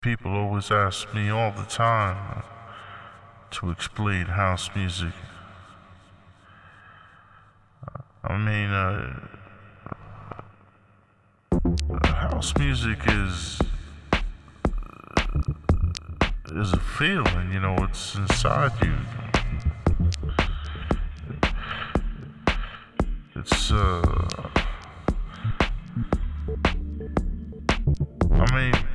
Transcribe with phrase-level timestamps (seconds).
[0.00, 2.44] People always ask me all the time
[3.50, 5.12] to explain house music.
[8.22, 9.20] I mean, uh,
[12.14, 13.58] house music is
[16.52, 18.94] is a feeling, you know, it's inside you.
[23.34, 24.48] It's uh
[28.30, 28.87] I mean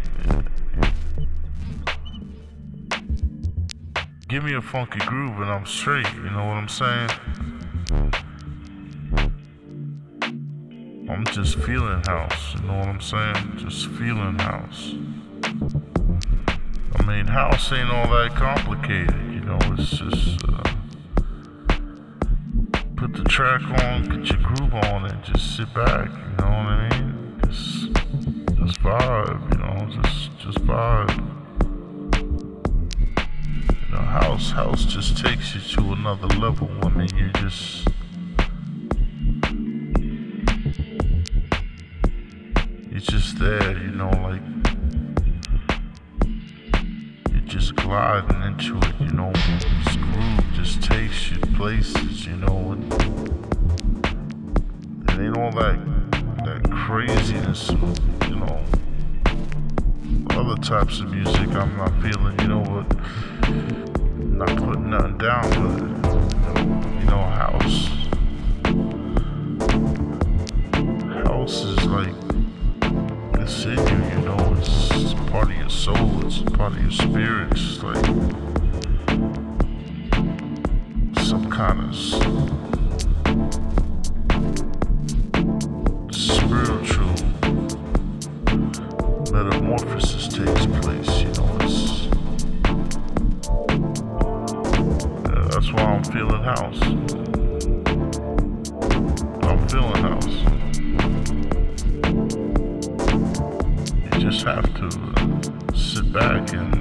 [4.33, 7.09] give me a funky groove and I'm straight, you know what I'm saying?
[11.07, 13.57] I'm just feeling house, you know what I'm saying?
[13.57, 14.95] Just feeling house.
[16.95, 20.63] I mean, house ain't all that complicated, you know, it's just uh,
[22.95, 26.69] put the track on, get your groove on, and just sit back, you know what
[26.73, 27.39] I mean?
[27.45, 27.93] Just,
[28.57, 31.32] just vibe, you know, just, just vibe.
[34.13, 36.67] House, house just takes you to another level.
[36.91, 37.87] Mean, you just
[42.91, 44.41] it's just there, you know, like
[47.31, 49.31] you're just gliding into it, you know.
[49.33, 52.73] This groove just takes you places, you know.
[52.73, 52.93] And
[55.09, 55.79] it ain't all that
[56.45, 57.71] that craziness,
[58.29, 58.63] you know.
[60.29, 63.92] Other types of music I'm not feeling, you know, but
[64.33, 65.79] not putting nothing down, but
[66.99, 67.87] you know, house.
[71.27, 72.15] House is like
[73.39, 77.51] it's in you, you know, it's part of your soul, it's part of your spirit,
[77.51, 78.05] it's like
[81.23, 82.62] some kind of
[104.33, 104.89] just have to
[105.77, 106.73] sit back and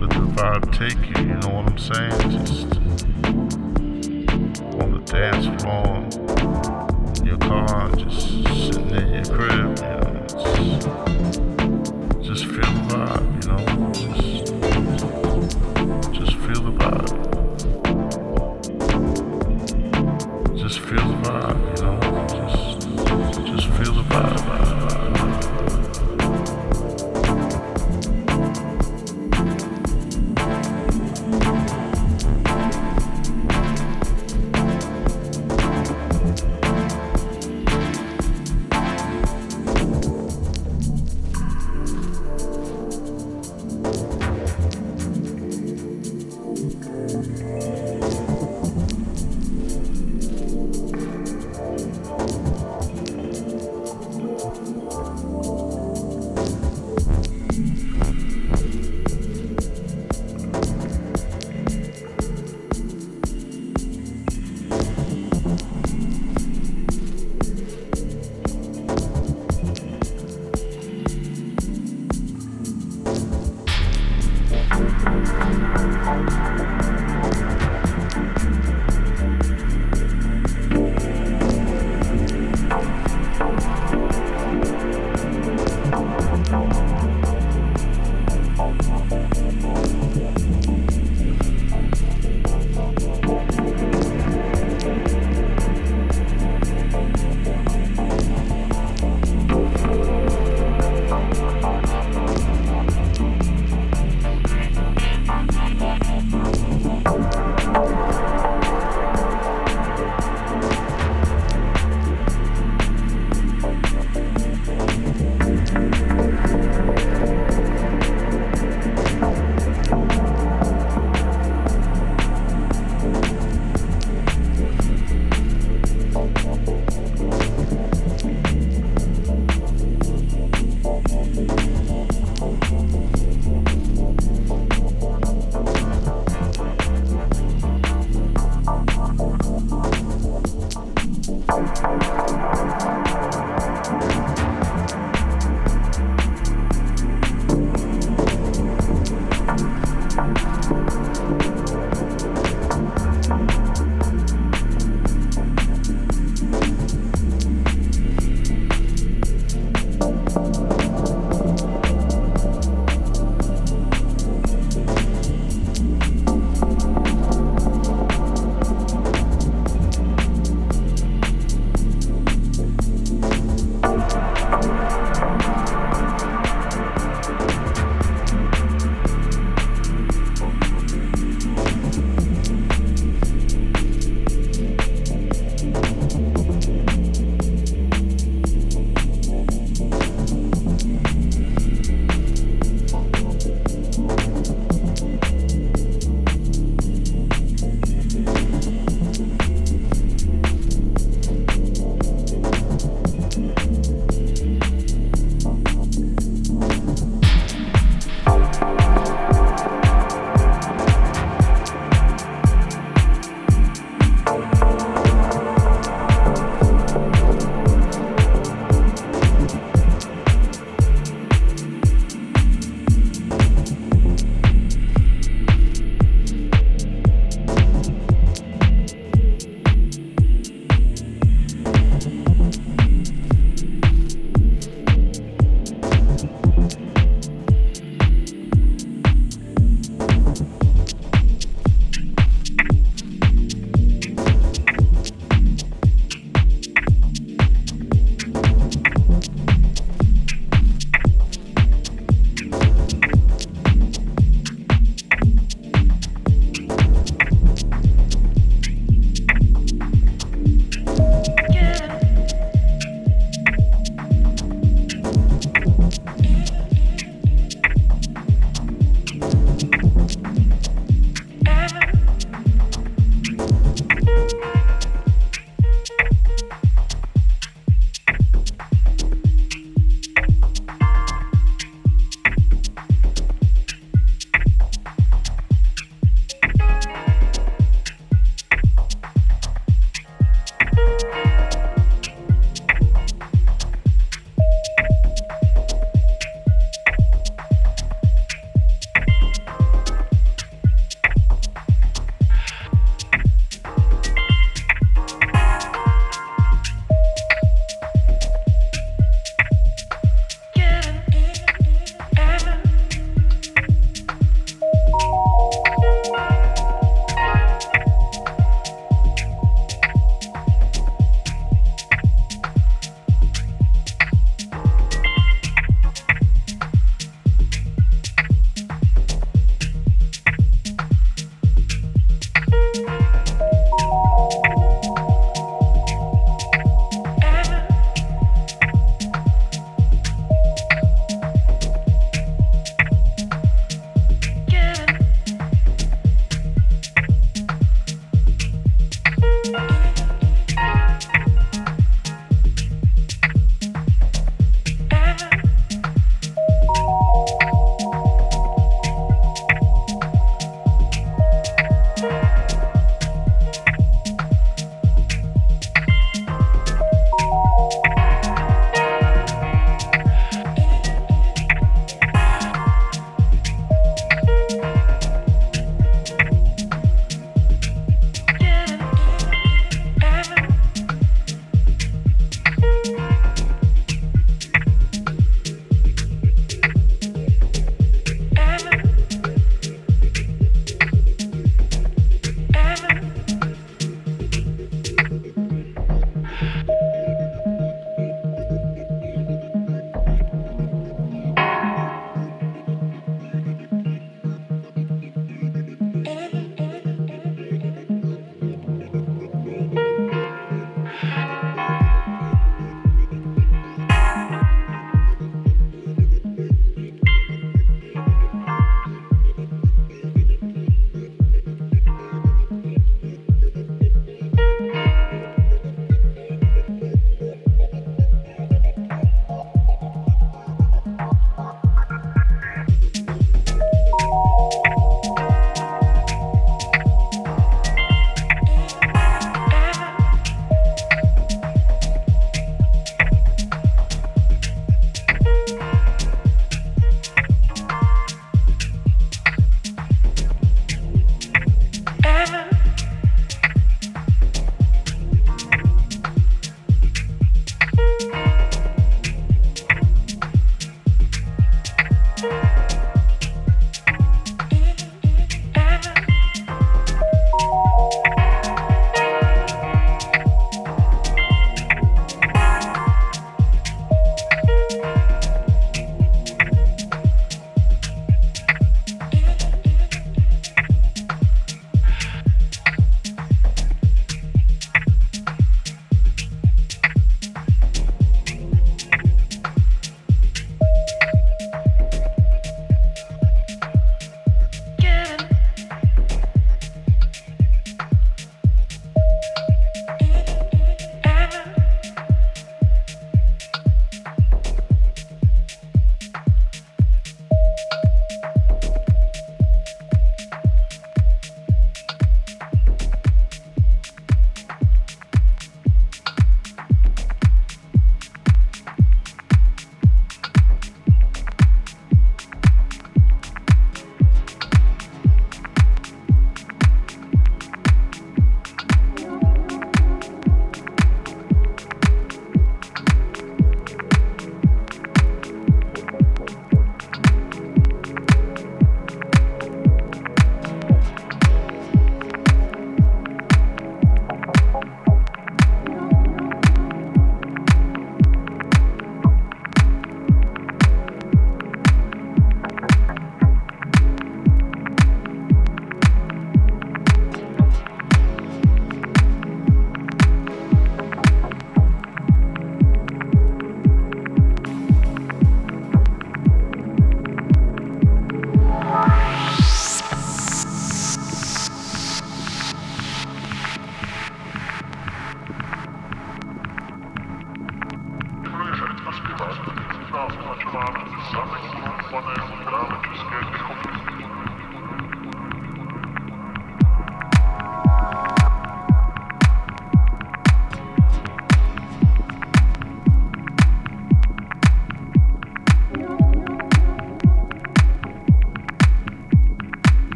[0.00, 2.16] let the vibe take you, you know what I'm saying?
[2.30, 2.68] Just
[4.80, 5.86] on the dance floor,
[7.18, 8.20] in your car, just
[8.66, 10.60] sitting in your crib, you know, just,
[12.22, 13.39] just feel the vibe,